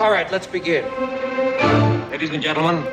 All 0.00 0.10
right, 0.10 0.30
let's 0.32 0.46
begin. 0.46 0.84
Ladies 2.10 2.30
and 2.30 2.42
gentlemen, 2.42 2.84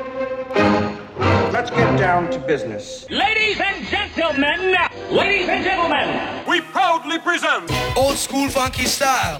Let's 1.58 1.70
get 1.70 1.98
down 1.98 2.30
to 2.30 2.38
business. 2.38 3.04
Ladies 3.10 3.58
and 3.60 3.84
gentlemen, 3.86 4.76
ladies 5.10 5.48
and 5.48 5.64
gentlemen, 5.64 6.44
we 6.46 6.60
proudly 6.60 7.18
present 7.18 7.68
Old 7.96 8.16
school 8.16 8.48
funky 8.48 8.84
style. 8.84 9.38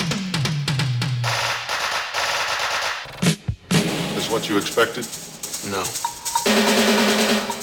Is 4.16 4.28
what 4.28 4.48
you 4.48 4.56
expected? 4.56 5.04
No. 5.70 5.84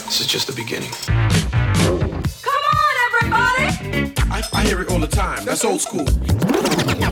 This 0.05 0.21
is 0.21 0.27
just 0.27 0.47
the 0.47 0.53
beginning. 0.53 0.91
Come 4.25 4.33
on, 4.33 4.41
everybody! 4.41 4.55
I, 4.55 4.59
I 4.59 4.63
hear 4.65 4.81
it 4.81 4.89
all 4.89 4.99
the 4.99 5.07
time. 5.07 5.45
That's 5.45 5.65
old 5.65 5.81
school. 5.81 6.05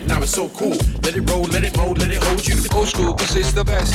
Now 0.08 0.22
it's 0.22 0.32
so 0.32 0.50
cool. 0.50 0.78
Let 1.04 1.16
it 1.16 1.30
roll, 1.30 1.44
let 1.44 1.64
it 1.64 1.76
mold, 1.78 2.00
let 2.00 2.12
it 2.12 2.24
hold 2.24 2.46
you. 2.48 2.56
Old 2.74 2.88
school, 2.88 3.14
cause 3.14 3.36
it's 3.36 3.54
the 3.54 3.64
best. 3.64 3.94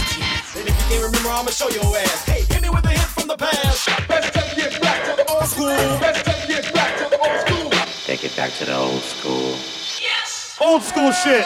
And 0.56 0.68
if 0.68 0.74
you 0.74 0.98
can't 0.98 1.04
remember, 1.04 1.28
I'ma 1.28 1.50
show 1.50 1.68
your 1.68 1.84
ass. 1.96 2.24
Hey, 2.24 2.42
hit 2.42 2.62
me 2.62 2.70
with 2.70 2.84
a 2.84 2.90
hit 2.90 3.00
from 3.00 3.28
the 3.28 3.36
past. 3.36 3.88
Let's 4.08 4.30
take 4.30 4.58
it 4.58 4.80
back 4.80 5.04
to 5.10 5.16
the 5.16 5.30
old 5.30 5.44
school. 5.46 5.66
Let's 5.66 6.22
take 6.22 6.50
it 6.50 6.74
back 6.74 6.98
to 6.98 7.10
the 7.10 7.18
old 7.18 7.40
school. 7.46 7.70
take 8.06 8.24
it 8.24 8.36
back 8.36 8.52
to 8.52 8.64
the 8.64 8.76
old 8.76 9.02
school. 9.02 9.56
Yes! 10.00 10.56
old 10.60 10.82
school 10.82 11.12
shit. 11.12 11.44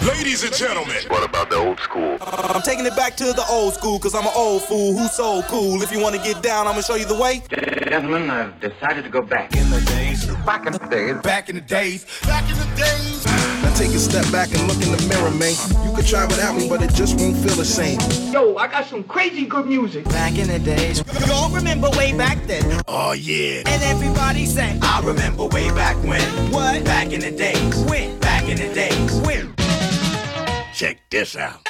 Ladies 0.00 0.44
and 0.44 0.54
gentlemen, 0.54 0.96
what 1.08 1.24
about 1.24 1.50
the 1.50 1.56
old 1.56 1.80
school? 1.80 2.18
I'm 2.20 2.62
taking 2.62 2.86
it 2.86 2.94
back 2.94 3.16
to 3.16 3.32
the 3.32 3.44
old 3.50 3.74
school, 3.74 3.98
cause 3.98 4.14
I'm 4.14 4.26
an 4.26 4.32
old 4.36 4.62
fool 4.62 4.96
who's 4.96 5.12
so 5.12 5.42
cool. 5.42 5.82
If 5.82 5.90
you 5.90 6.00
wanna 6.00 6.18
get 6.18 6.42
down, 6.42 6.66
I'ma 6.68 6.82
show 6.82 6.94
you 6.94 7.04
the 7.04 7.18
way. 7.18 7.42
Gentlemen, 7.50 8.30
I've 8.30 8.60
decided 8.60 9.04
to 9.04 9.10
go 9.10 9.22
back. 9.22 9.56
In 9.56 9.70
the 9.70 9.80
days, 9.80 10.08
Back 10.46 10.66
in 10.66 10.72
the 10.72 10.78
day, 10.78 11.12
back 11.12 11.48
in 11.48 11.56
the 11.56 11.60
days, 11.60 12.06
back 12.22 12.48
in 12.48 12.56
the 12.56 12.64
days. 12.76 13.26
Now 13.26 13.74
take 13.74 13.90
a 13.90 13.98
step 13.98 14.30
back 14.32 14.50
and 14.54 14.66
look 14.66 14.80
in 14.80 14.92
the 14.92 15.06
mirror, 15.08 15.30
man. 15.32 15.52
You 15.84 15.94
could 15.94 16.06
try 16.06 16.24
without 16.24 16.56
me, 16.56 16.68
but 16.68 16.80
it 16.80 16.94
just 16.94 17.18
won't 17.18 17.36
feel 17.36 17.54
the 17.54 17.64
same. 17.64 17.98
Yo, 18.32 18.56
I 18.56 18.66
got 18.66 18.86
some 18.86 19.04
crazy 19.04 19.44
good 19.46 19.66
music. 19.66 20.04
Back 20.04 20.38
in 20.38 20.48
the 20.48 20.58
days. 20.58 21.02
Y'all 21.26 21.50
remember 21.50 21.90
way 21.90 22.16
back 22.16 22.38
then. 22.46 22.82
Oh 22.88 23.12
yeah. 23.12 23.62
And 23.66 23.82
everybody 23.82 24.46
sang. 24.46 24.78
I 24.82 25.00
remember 25.00 25.44
way 25.46 25.68
back 25.70 25.96
when. 26.04 26.22
What? 26.50 26.84
Back 26.84 27.12
in 27.12 27.20
the 27.20 27.30
days. 27.30 27.76
When? 27.84 28.18
Back 28.20 28.48
in 28.48 28.56
the 28.56 28.72
days. 28.72 29.20
When? 29.20 29.57
Check 30.78 31.10
this 31.10 31.34
out. 31.34 31.66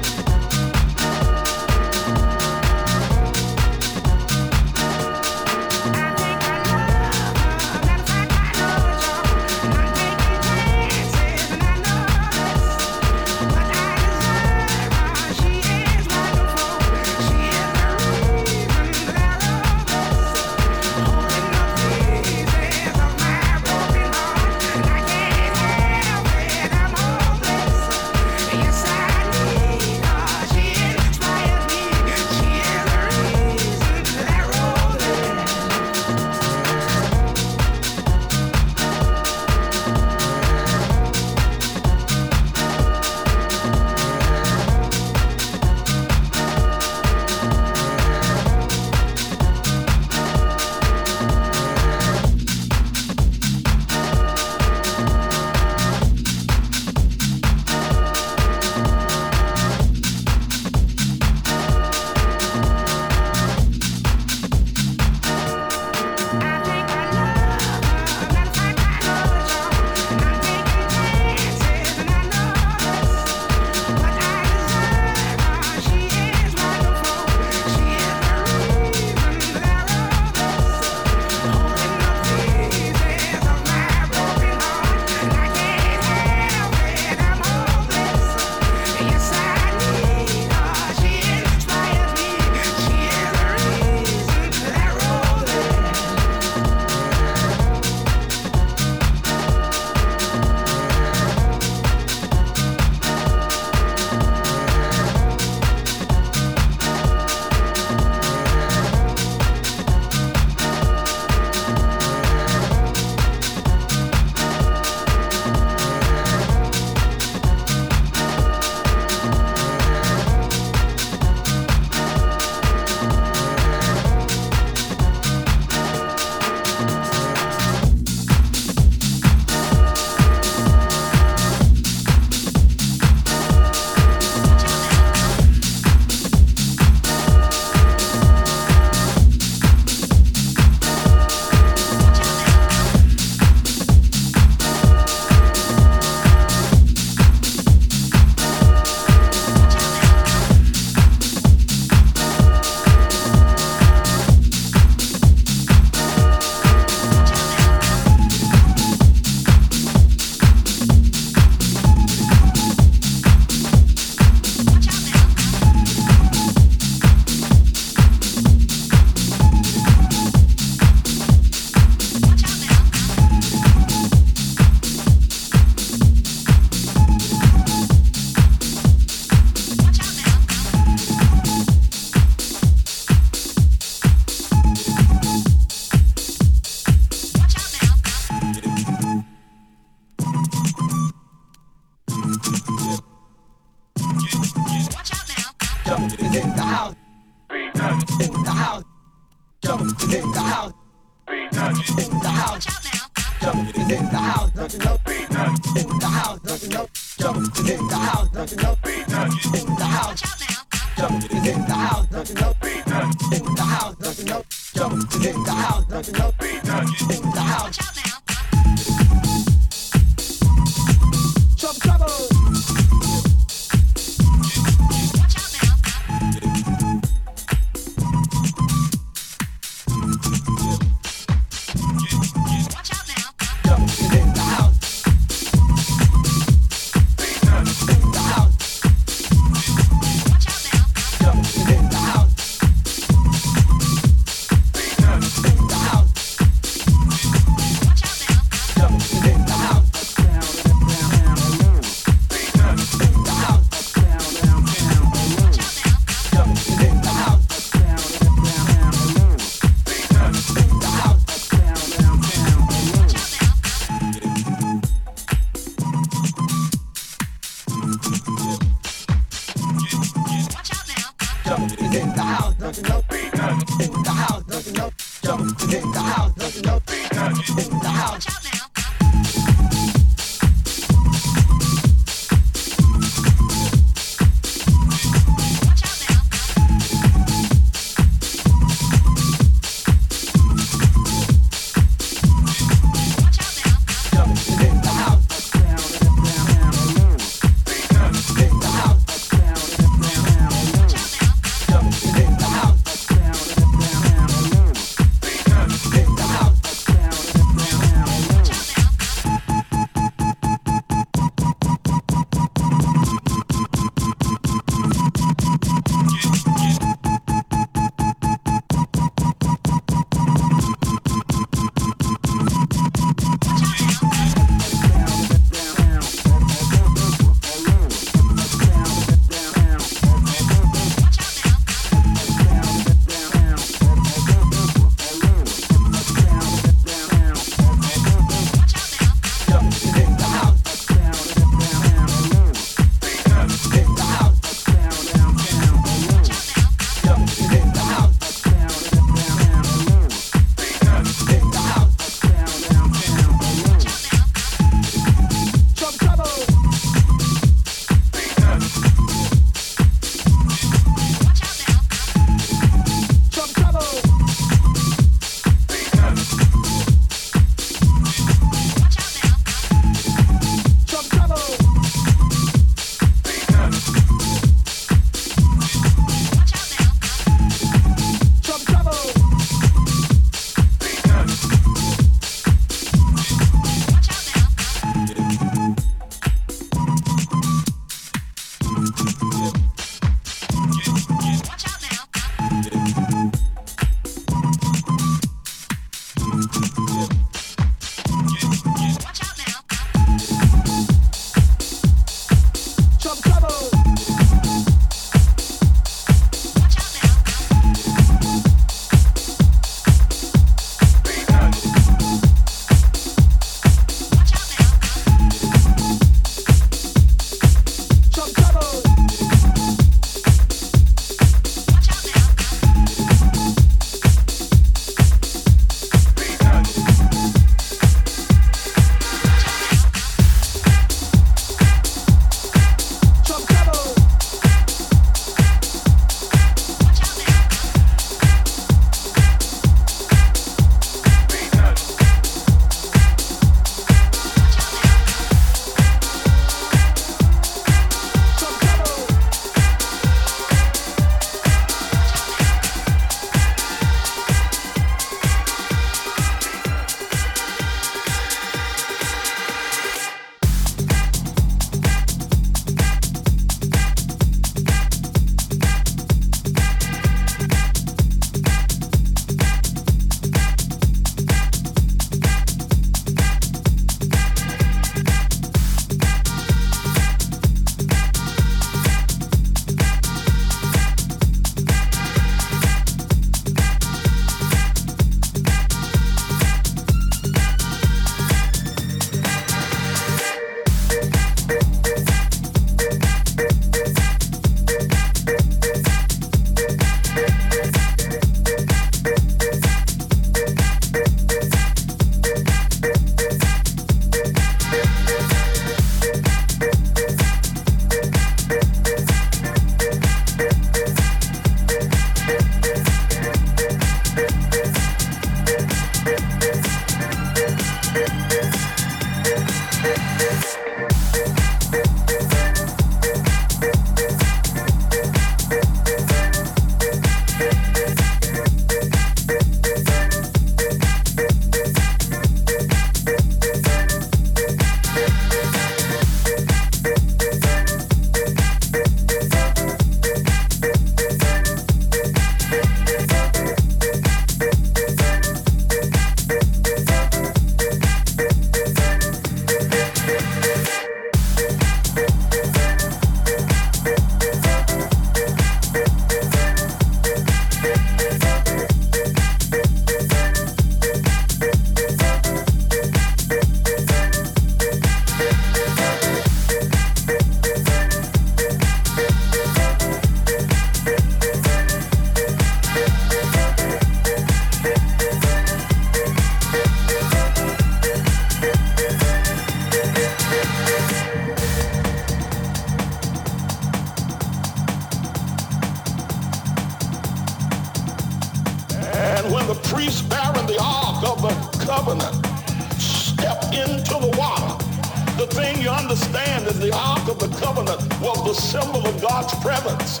Of 598.86 599.00
God's 599.00 599.34
presence. 599.40 600.00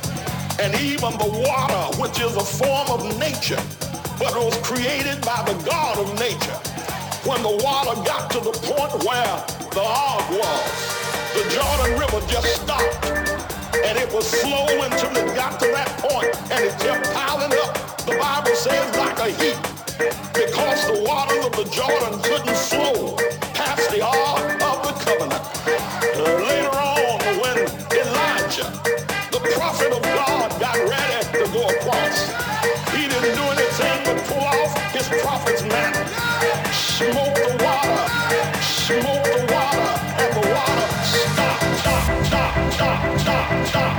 And 0.60 0.74
even 0.80 1.12
the 1.18 1.30
water, 1.44 2.00
which 2.00 2.20
is 2.20 2.36
a 2.36 2.44
form 2.44 2.88
of 2.88 3.18
nature, 3.18 3.60
but 4.18 4.34
was 4.36 4.56
created 4.62 5.20
by 5.24 5.42
the 5.42 5.54
God 5.64 5.98
of 5.98 6.08
nature. 6.18 6.58
When 7.28 7.42
the 7.42 7.56
water 7.64 7.94
got 8.04 8.30
to 8.32 8.40
the 8.40 8.52
point 8.52 8.92
where 9.02 9.34
the 9.74 9.82
ark 9.82 10.30
was, 10.30 10.70
the 11.34 11.42
Jordan 11.50 11.98
River 11.98 12.20
just 12.30 12.62
stopped. 12.62 13.10
And 13.84 13.98
it 13.98 14.12
was 14.12 14.24
slow 14.30 14.66
until 14.68 15.10
it 15.16 15.34
got 15.34 15.58
to 15.60 15.66
that 15.72 15.90
point, 15.98 16.30
and 16.52 16.64
it 16.64 16.78
kept 16.78 17.12
piling 17.12 17.52
up. 17.64 17.74
The 18.06 18.16
Bible 18.16 18.54
says 18.54 18.96
like 18.96 19.18
a 19.18 19.30
heap, 19.42 19.58
because 20.32 20.86
the 20.86 21.02
waters 21.06 21.44
of 21.44 21.52
the 21.56 21.68
Jordan 21.74 22.20
couldn't 22.22 22.56
flow 22.56 23.16
he 32.94 33.08
didn't 33.08 33.34
do 33.34 33.44
anything 33.54 33.98
but 34.04 34.18
pull 34.26 34.44
off 34.44 34.92
his 34.92 35.08
smoke 36.72 37.34
the 37.34 37.50
water, 37.64 38.00
smoke 38.62 39.24
the 39.24 39.38
water, 39.52 39.90
and 40.22 40.30
the 40.36 40.44
water 40.54 40.88
stopped, 41.02 41.78
stopped, 41.80 42.26
stopped, 42.26 43.20
stopped, 43.20 43.68
stopped, 43.68 43.93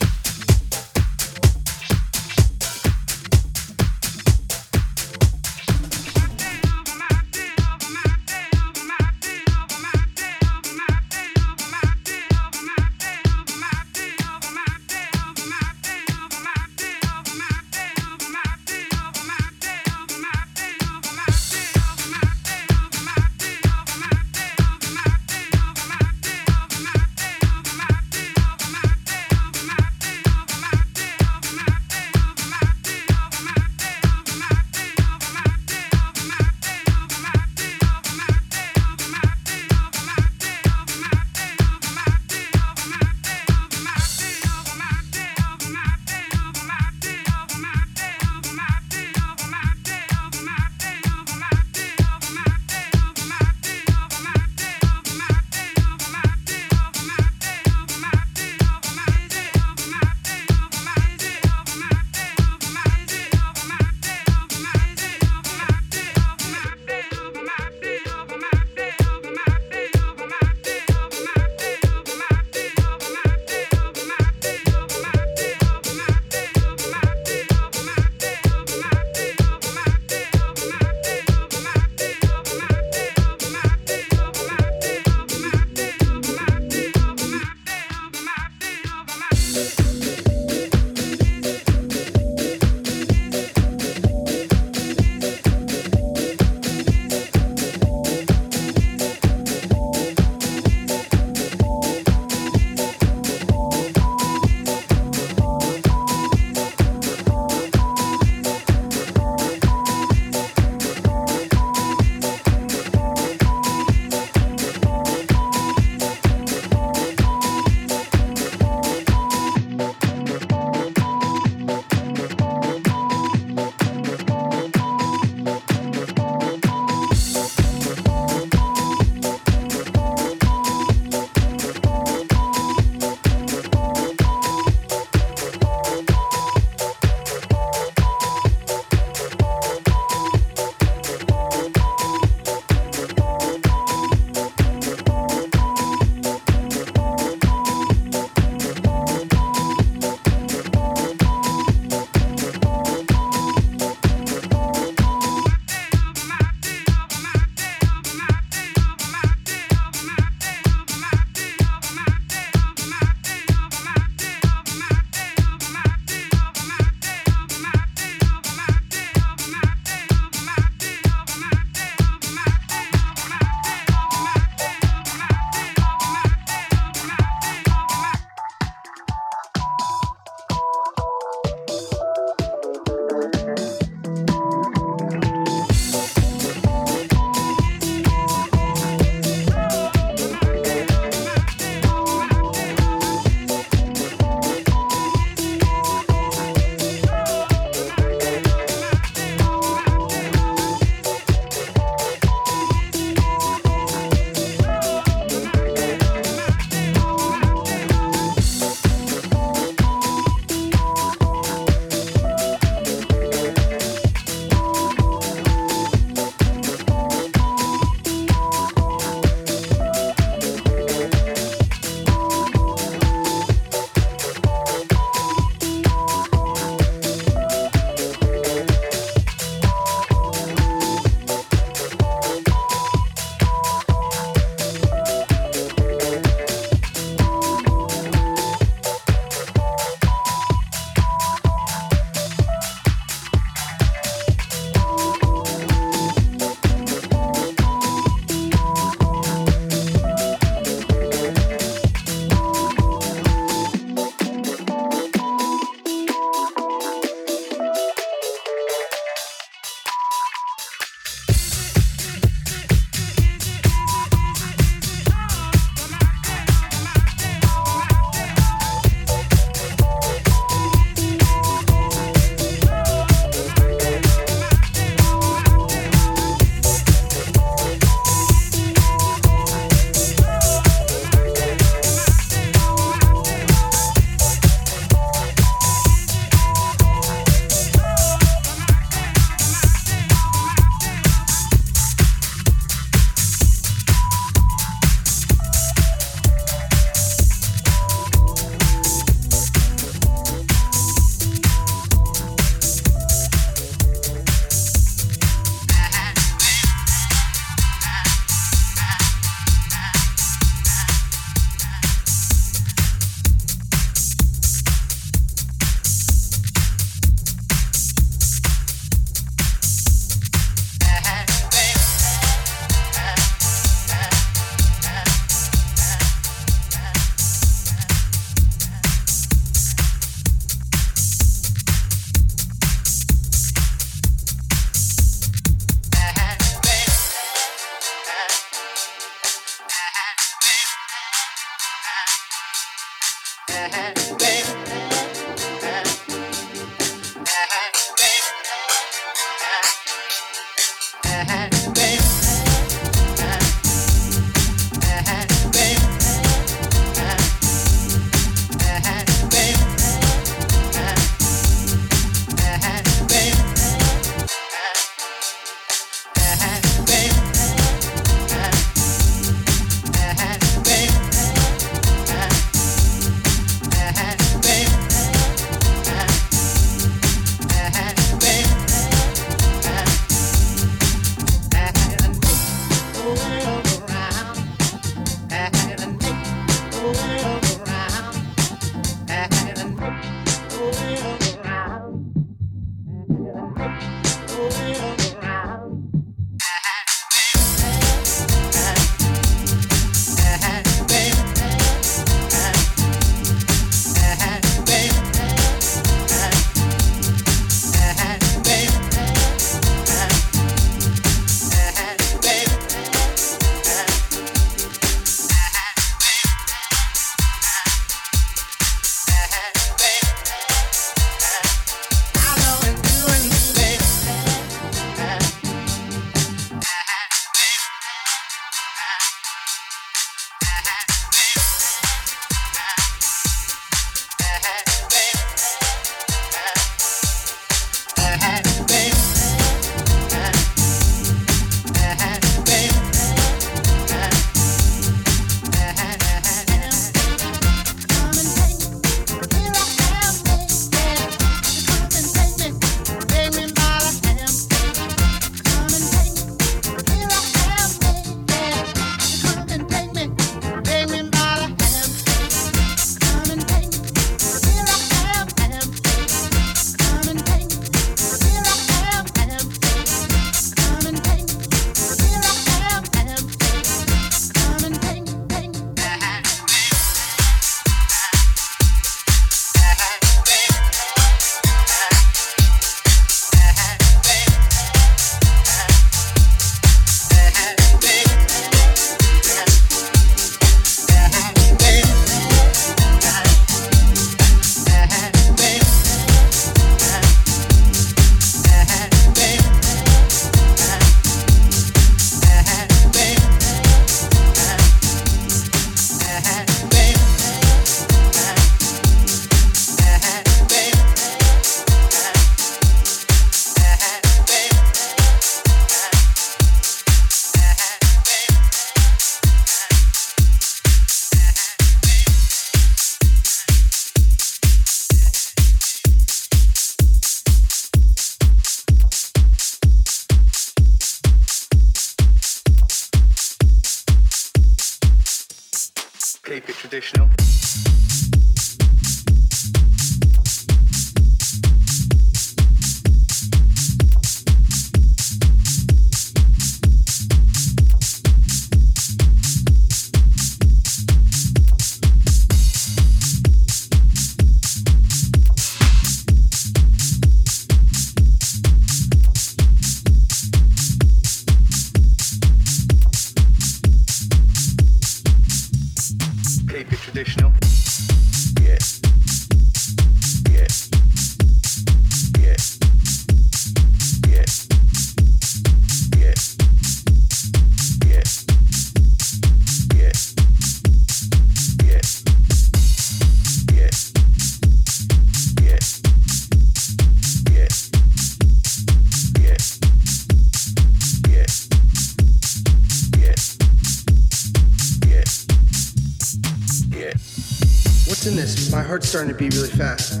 starting 598.88 599.12
to 599.12 599.18
be 599.18 599.28
really 599.36 599.50
fast. 599.50 600.00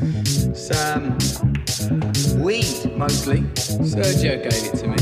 It's 2.02 2.32
weed 2.34 2.96
mostly. 2.96 3.42
Sergio 3.42 4.42
gave 4.42 4.64
it 4.64 4.78
to 4.78 4.86
me. 4.88 4.97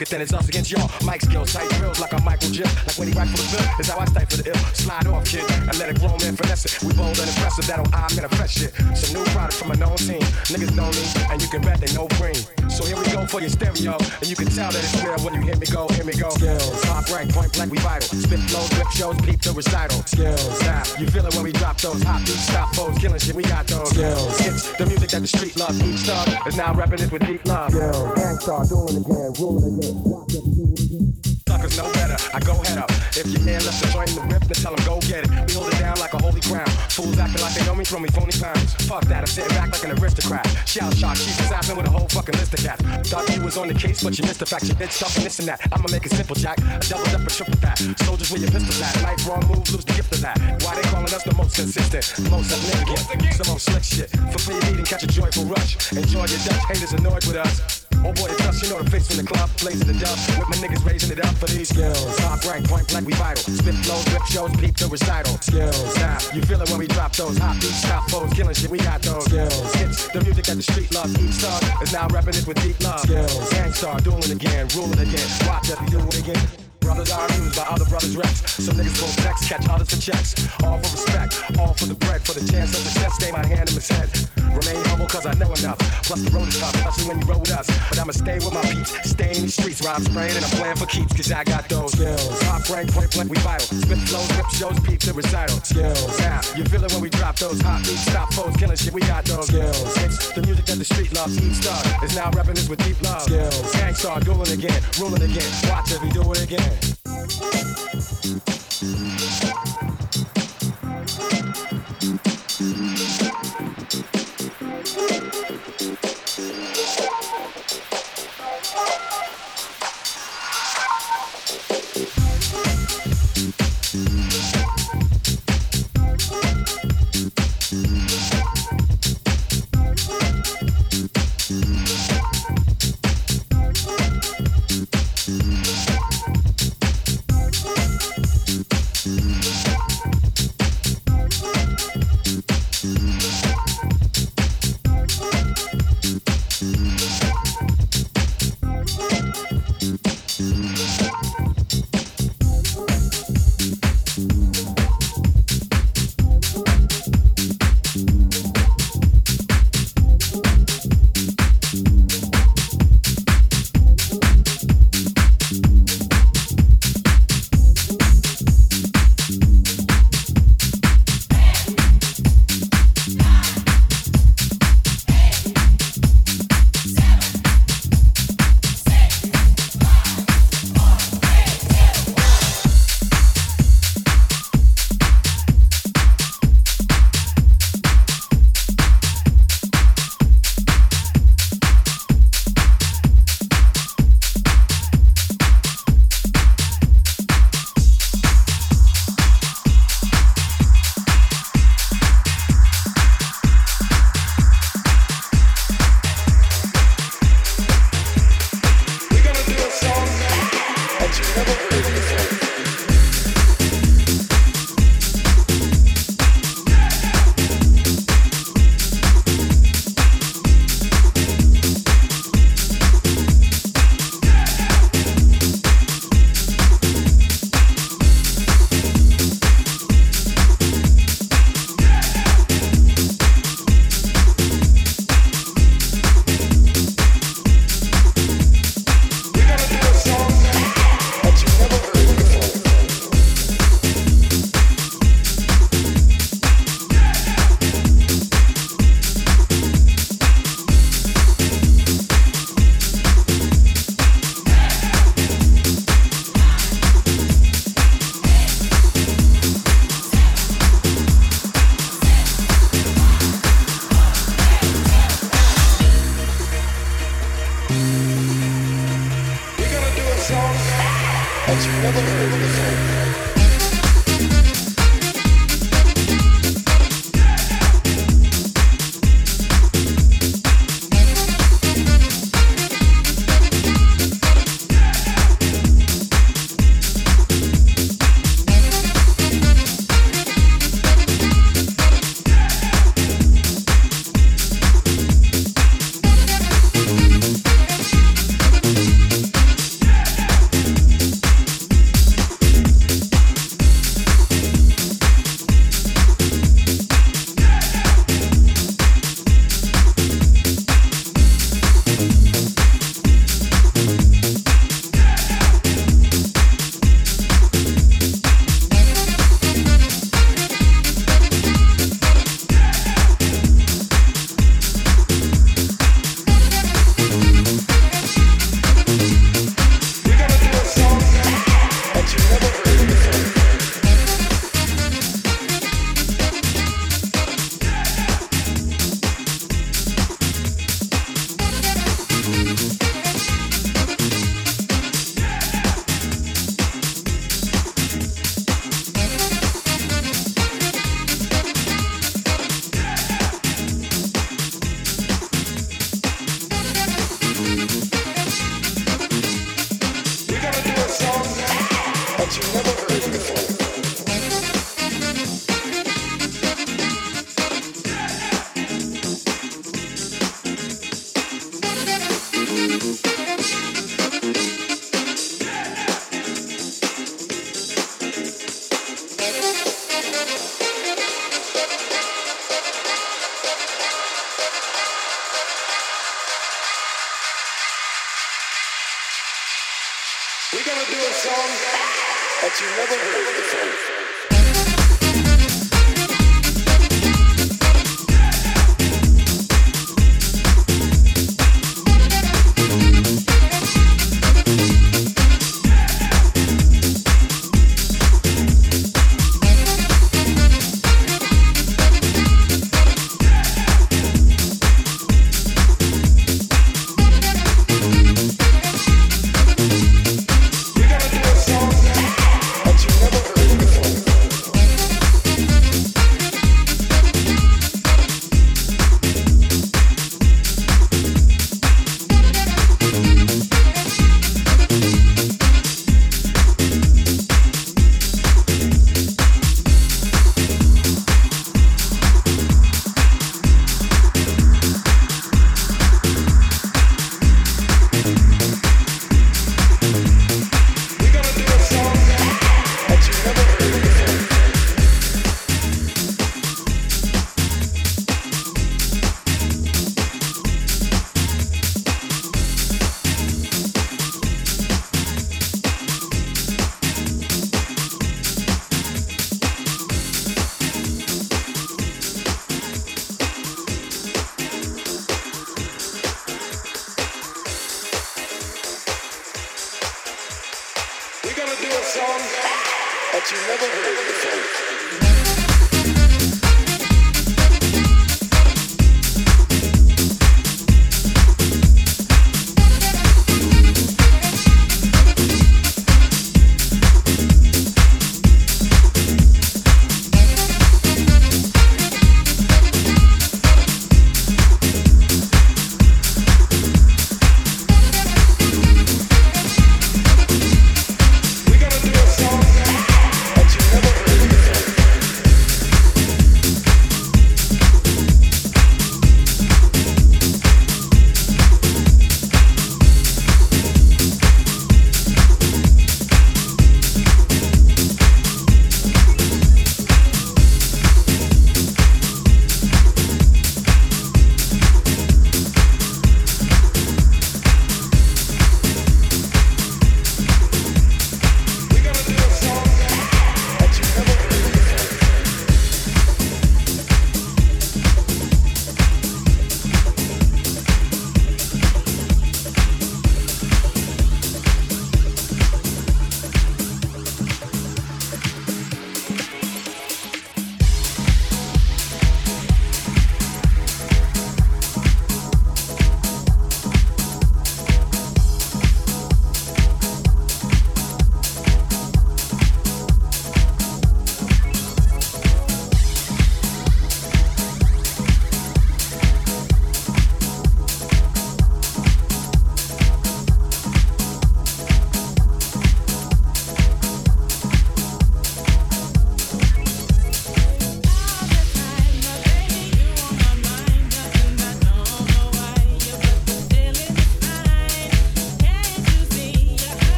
Gulliest, 0.00 0.12
then 0.12 0.20
it's 0.22 0.32
us 0.32 0.48
against 0.48 0.70
y'all. 0.70 0.90
Mike 1.04 1.20
skills, 1.20 1.52
tight 1.52 1.68
drills 1.76 2.00
like 2.00 2.14
I'm 2.14 2.24
Michael 2.24 2.48
Jim. 2.50 2.66
Like 2.86 2.96
when 2.96 3.08
he 3.08 3.14
write 3.14 3.28
for 3.28 3.36
the 3.36 3.48
bill, 3.52 3.80
is 3.80 3.88
how 3.88 3.98
I 3.98 4.06
stay 4.06 4.24
for 4.24 4.36
the 4.40 4.48
ill. 4.48 4.62
Slide 4.72 5.06
off, 5.08 5.24
kid, 5.26 5.44
and 5.50 5.76
let 5.78 5.90
a 5.90 5.94
grown 5.94 6.16
man 6.24 6.36
finesse 6.36 6.64
it. 6.64 6.82
We 6.82 6.94
bold 6.94 7.18
and 7.20 7.28
impressive, 7.28 7.66
that'll 7.66 7.84
I 7.92 8.08
manifest 8.16 8.58
shit. 8.58 8.72
Some 8.96 9.20
new 9.20 9.24
product 9.30 9.60
from 9.60 9.70
a 9.72 9.76
known 9.76 9.96
team. 9.96 10.24
Niggas 10.48 10.72
know 10.72 10.88
me, 10.88 11.04
and 11.28 11.42
you 11.42 11.48
can 11.48 11.60
bet 11.60 11.80
they 11.80 11.92
know 11.92 12.08
green. 12.16 12.40
So 12.70 12.84
here 12.88 12.96
we 12.96 13.04
go 13.12 13.26
for 13.26 13.40
your 13.40 13.50
stereo, 13.50 14.00
and 14.00 14.28
you 14.28 14.36
can 14.36 14.48
tell 14.48 14.72
that 14.72 14.80
it's 14.80 14.96
real 15.04 15.20
when 15.20 15.34
you 15.36 15.42
hear 15.44 15.56
me 15.56 15.66
go, 15.66 15.88
hear 15.92 16.04
me 16.04 16.14
go. 16.16 16.30
Skills, 16.30 16.80
top 16.82 17.04
rank, 17.12 17.34
point 17.34 17.52
blank, 17.52 17.72
we 17.72 17.78
vital. 17.84 18.08
Spit 18.08 18.40
flows, 18.48 18.72
rip 18.78 18.88
shows, 18.96 19.16
peep 19.20 19.40
the 19.42 19.52
recital. 19.52 20.00
Skills, 20.08 20.60
now 20.64 20.82
you 20.96 21.06
feel 21.12 21.26
it 21.26 21.34
when 21.34 21.44
we 21.44 21.52
drop 21.52 21.76
those 21.80 22.02
hot 22.02 22.24
beats, 22.24 22.48
stop 22.48 22.72
foes, 22.74 22.96
killing 22.96 23.20
shit. 23.20 23.36
We 23.36 23.44
got 23.44 23.66
those 23.66 23.90
skills. 23.90 24.38
Hits 24.40 24.72
the 24.78 24.86
music 24.86 25.10
that 25.10 25.20
the 25.20 25.28
street 25.28 25.56
loves. 25.60 25.76
Each 25.84 26.00
star 26.00 26.24
is 26.48 26.56
now 26.56 26.72
rapping 26.72 27.00
it 27.00 27.12
with 27.12 27.26
deep 27.26 27.44
love. 27.44 27.70
Skills, 27.70 28.14
Gang 28.16 28.38
Starr, 28.40 28.64
doing 28.64 28.96
it 28.96 29.04
again, 29.04 29.32
ruling 29.36 29.78
again. 29.78 29.89
Suckers 29.90 31.76
know 31.76 31.90
better, 31.92 32.16
I 32.32 32.38
go 32.40 32.54
head 32.62 32.78
up. 32.78 32.90
If 33.18 33.26
your 33.26 33.42
man 33.42 33.58
left 33.66 33.82
to 33.82 33.90
join 33.90 34.06
the 34.14 34.22
rip, 34.30 34.42
then 34.46 34.58
tell 34.62 34.76
go 34.86 35.00
get 35.02 35.26
it. 35.26 35.30
We 35.48 35.54
hold 35.58 35.74
it 35.74 35.78
down 35.82 35.98
like 35.98 36.14
a 36.14 36.18
holy 36.22 36.40
crown. 36.40 36.70
Fools 36.94 37.18
acting 37.18 37.42
like 37.42 37.54
they 37.54 37.66
know 37.66 37.74
me, 37.74 37.84
throw 37.84 37.98
me 37.98 38.08
phony 38.08 38.30
pounds. 38.38 38.74
Fuck 38.86 39.04
that, 39.10 39.20
I'm 39.20 39.26
sitting 39.26 39.50
back 39.50 39.72
like 39.72 39.82
an 39.82 39.98
aristocrat. 39.98 40.46
Shell 40.64 40.92
shock, 40.92 41.16
keep 41.16 41.34
assassin 41.42 41.76
with 41.76 41.86
a 41.86 41.90
whole 41.90 42.06
fucking 42.06 42.38
list 42.38 42.54
of 42.54 42.60
cats. 42.62 43.10
Thought 43.10 43.28
you 43.34 43.42
was 43.42 43.56
on 43.58 43.66
the 43.66 43.74
case, 43.74 44.02
but 44.02 44.16
you 44.16 44.22
missed 44.22 44.38
the 44.38 44.46
fact 44.46 44.68
you 44.68 44.74
did 44.74 44.92
stuff 44.92 45.16
and 45.16 45.26
this 45.26 45.40
and 45.40 45.48
that. 45.48 45.60
I'ma 45.72 45.86
make 45.90 46.06
it 46.06 46.12
simple, 46.12 46.36
Jack. 46.36 46.62
I 46.62 46.78
doubled 46.86 47.08
up 47.10 47.20
and 47.26 47.30
triple 47.30 47.58
that. 47.66 47.78
Soldiers 48.06 48.30
with 48.30 48.42
your 48.42 48.50
pistols 48.52 48.80
at. 48.80 48.94
Life 49.02 49.26
wrong 49.26 49.42
move, 49.50 49.66
lose 49.74 49.84
the 49.84 49.94
gift 49.94 50.14
of 50.14 50.20
that. 50.22 50.38
Why 50.62 50.76
they 50.76 50.86
calling 50.86 51.12
us 51.12 51.24
the 51.24 51.34
most 51.34 51.56
consistent, 51.56 52.30
most 52.30 52.46
significant? 52.46 53.34
Some 53.34 53.50
old 53.50 53.60
slick 53.60 53.82
shit. 53.82 54.14
Your 54.14 54.60
need 54.70 54.78
and 54.78 54.86
catch 54.86 55.02
a 55.02 55.08
joyful 55.08 55.44
rush. 55.44 55.92
Enjoy 55.92 56.24
your 56.30 56.40
Dutch 56.46 56.64
haters 56.70 56.92
annoyed 56.92 57.26
with 57.26 57.36
us. 57.36 57.79
Oh 58.02 58.12
boy, 58.12 58.32
it's 58.32 58.40
us, 58.46 58.62
you 58.62 58.70
know 58.70 58.82
the 58.82 58.90
face 58.90 59.06
from 59.08 59.18
the 59.18 59.28
club, 59.28 59.50
blazing 59.60 59.86
the 59.86 59.92
dub. 59.92 60.16
With 60.38 60.48
my 60.48 60.56
niggas 60.56 60.84
raising 60.86 61.12
it 61.12 61.24
up 61.24 61.34
for 61.36 61.46
these 61.46 61.68
skills. 61.68 62.16
Top 62.16 62.42
rank, 62.48 62.66
point 62.68 62.88
blank, 62.88 63.06
we 63.06 63.12
vital. 63.12 63.52
Spit 63.52 63.74
flows, 63.84 64.06
rip 64.12 64.24
shows, 64.24 64.50
peep 64.56 64.76
the 64.76 64.88
recital. 64.88 65.36
Skills, 65.38 65.96
now 65.96 66.16
you 66.32 66.40
feel 66.42 66.60
it 66.62 66.70
when 66.70 66.78
we 66.78 66.86
drop 66.86 67.12
those 67.12 67.36
hot 67.36 67.60
beats, 67.60 67.82
stop 67.84 68.08
foes, 68.08 68.32
killing 68.32 68.54
shit. 68.54 68.70
We 68.70 68.78
got 68.78 69.02
those 69.02 69.24
skills. 69.26 69.74
Hits 69.74 70.08
the 70.08 70.20
music 70.22 70.44
that 70.46 70.56
the 70.56 70.62
street 70.62 70.92
loves. 70.94 71.12
Each 71.20 71.44
song 71.44 71.60
is 71.82 71.92
now 71.92 72.08
rapping 72.08 72.34
it 72.34 72.46
with 72.46 72.60
deep 72.62 72.80
love. 72.80 73.00
Skills, 73.00 73.52
Gang 73.52 73.72
Starr, 73.72 74.00
doing 74.00 74.24
it 74.24 74.32
again, 74.32 74.66
ruling 74.74 74.98
again. 74.98 75.28
Watch 75.46 75.68
as 75.68 75.80
we 75.80 75.86
do 75.88 76.00
it 76.00 76.18
again. 76.18 76.59
Brothers 76.90 77.12
are 77.12 77.26
amused 77.28 77.54
by 77.54 77.62
other 77.70 77.84
brothers' 77.84 78.16
reps. 78.16 78.64
Some 78.64 78.74
niggas 78.74 78.98
go 78.98 79.06
text, 79.22 79.48
catch 79.48 79.68
others 79.68 79.90
for 79.94 80.00
checks. 80.02 80.34
All 80.64 80.76
for 80.82 80.90
respect, 80.90 81.38
all 81.56 81.72
for 81.74 81.86
the 81.86 81.94
bread, 81.94 82.20
for 82.20 82.34
the 82.34 82.42
chance 82.50 82.74
of 82.74 82.82
success. 82.82 83.14
Stay 83.14 83.30
my 83.30 83.46
hand 83.46 83.70
in 83.70 83.76
his 83.78 83.88
head. 83.88 84.10
Remain 84.50 84.82
humble 84.90 85.06
cause 85.06 85.24
I 85.24 85.34
know 85.34 85.54
enough. 85.54 85.78
Plus 86.02 86.22
the 86.26 86.30
road 86.34 86.48
is 86.48 86.58
tough, 86.58 86.74
especially 86.74 87.06
when 87.06 87.20
you 87.22 87.26
roll 87.30 87.38
with 87.38 87.54
us. 87.54 87.70
But 87.88 88.00
I'ma 88.00 88.10
stay 88.10 88.42
with 88.42 88.52
my 88.52 88.66
peeps, 88.66 88.90
stay 89.08 89.30
in 89.38 89.42
these 89.46 89.54
streets 89.54 89.80
where 89.80 89.94
I'm 89.94 90.02
spraying 90.02 90.34
and 90.34 90.44
I'm 90.44 90.50
playing 90.58 90.76
for 90.82 90.86
keeps. 90.86 91.14
Cause 91.14 91.30
I 91.30 91.44
got 91.44 91.68
those 91.68 91.92
skills. 91.94 92.26
Top 92.42 92.66
rank, 92.68 92.90
point 92.90 93.14
blank, 93.14 93.30
we 93.30 93.38
vital. 93.38 93.70
Spit 93.70 93.98
flows, 94.10 94.26
rip 94.34 94.50
shows, 94.50 94.80
peeps 94.82 95.06
and 95.06 95.16
recital. 95.16 95.62
Skills. 95.62 96.18
Now, 96.18 96.42
you 96.58 96.64
feel 96.66 96.82
it 96.82 96.90
when 96.90 97.02
we 97.06 97.10
drop 97.10 97.36
those 97.38 97.60
hot 97.62 97.86
beats, 97.86 98.02
stop 98.10 98.34
foes, 98.34 98.56
killing 98.58 98.76
shit. 98.76 98.92
We 98.92 99.06
got 99.06 99.24
those 99.30 99.46
skills. 99.46 99.78
It's 100.02 100.34
the 100.34 100.42
music 100.42 100.66
that 100.66 100.78
the 100.82 100.84
street 100.84 101.14
loves. 101.14 101.38
Each 101.38 101.62
star 101.62 101.78
is 102.02 102.16
now 102.16 102.34
rapping 102.34 102.58
this 102.58 102.68
with 102.68 102.82
deep 102.82 103.00
love. 103.02 103.22
Skills. 103.22 103.72
Gang 103.78 103.94
Starr, 103.94 104.18
dueling 104.18 104.50
again, 104.50 104.82
ruling 104.98 105.22
again. 105.22 105.46
Watch 105.70 105.92
as 105.94 106.02
we 106.02 106.10
do 106.10 106.26
it 106.32 106.42
again. 106.42 106.79
Thank 106.82 108.46
you. 108.48 108.59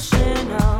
professional. 0.00 0.79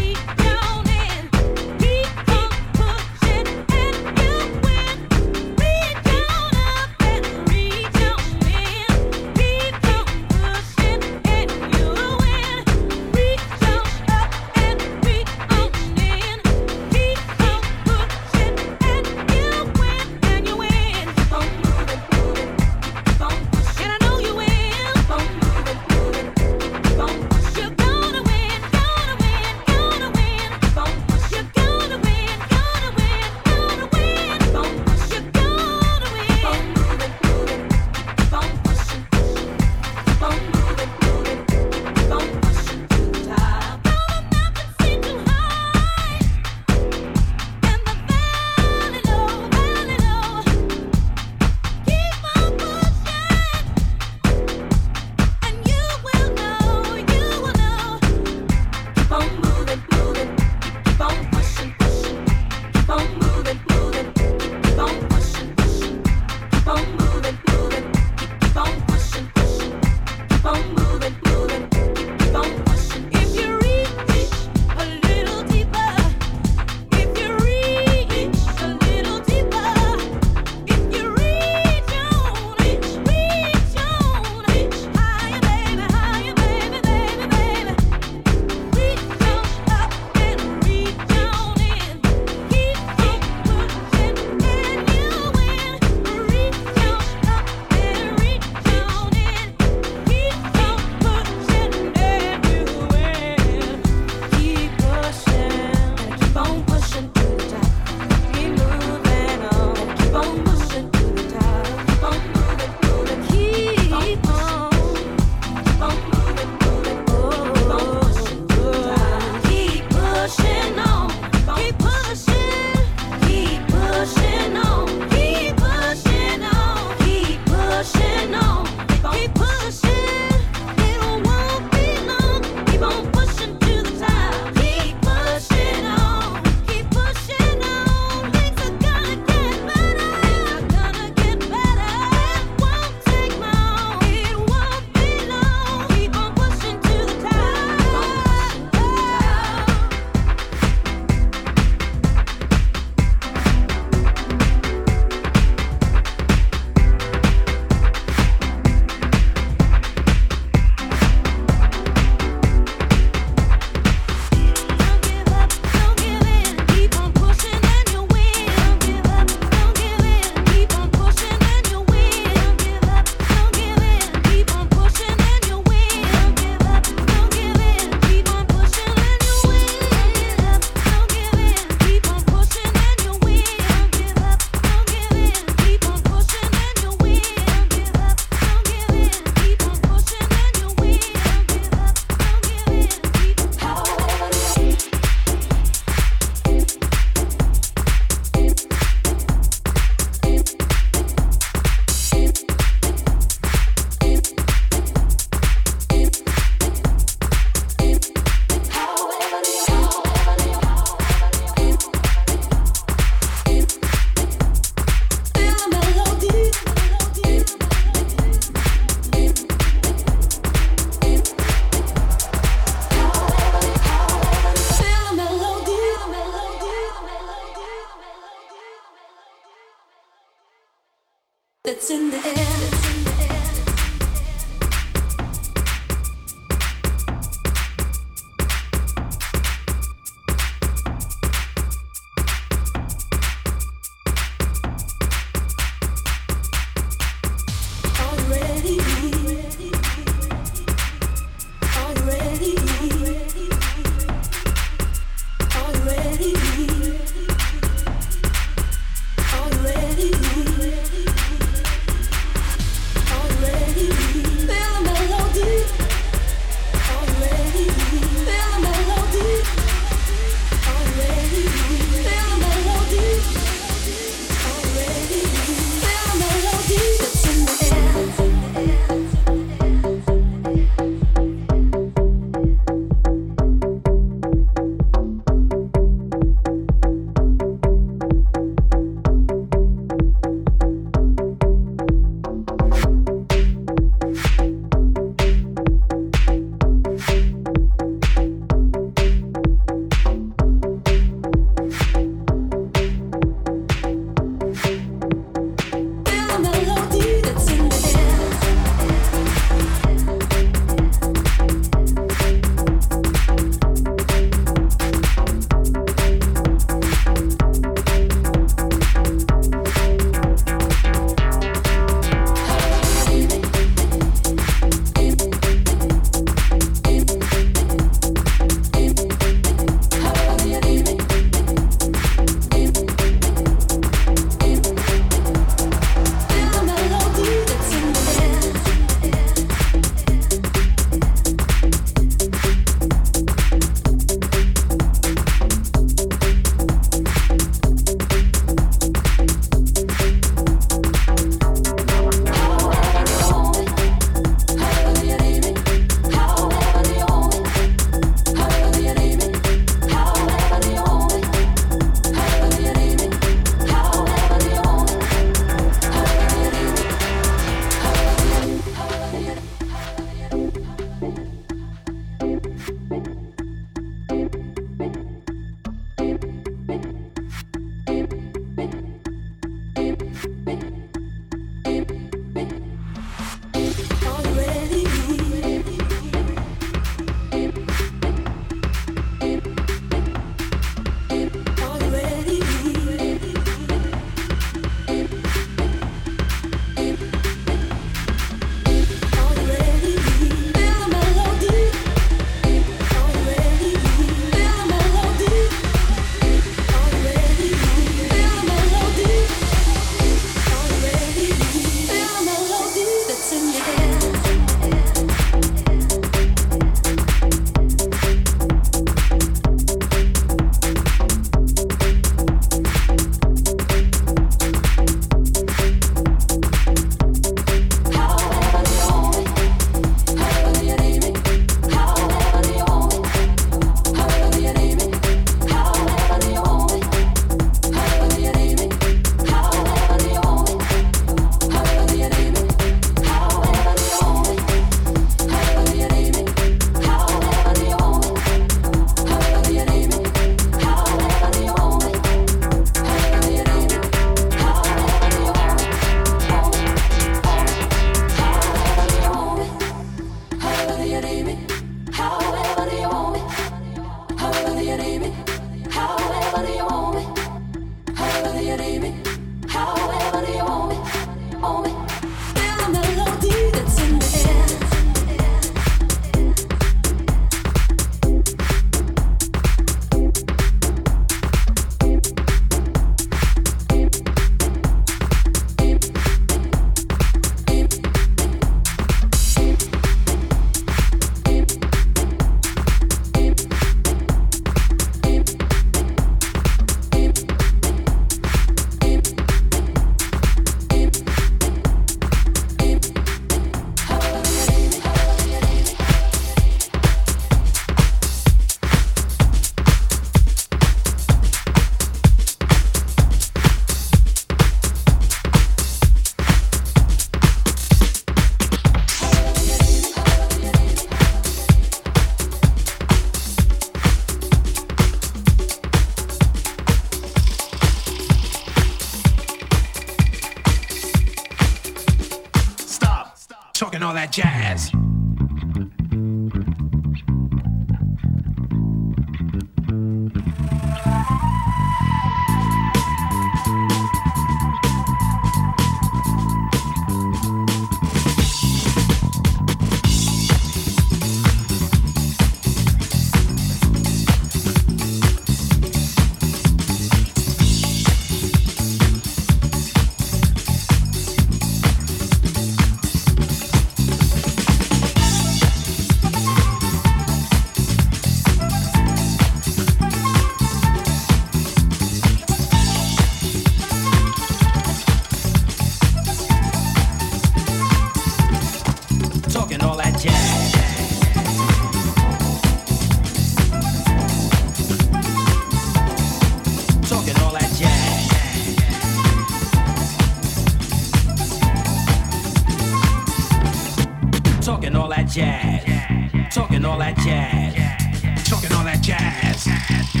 Talking 594.51 594.75
all 594.75 594.89
that 594.89 595.07
jazz. 595.07 596.35
Talking 596.35 596.65
all 596.65 596.77
that 596.79 596.97
jazz. 596.97 598.29
Talking 598.29 598.51
all 598.51 598.65
that 598.65 598.81
jazz. 598.81 600.00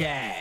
Jazz. 0.00 0.39